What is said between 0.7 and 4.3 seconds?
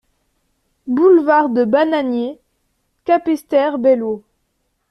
Boulevard de Bananier, Capesterre-Belle-Eau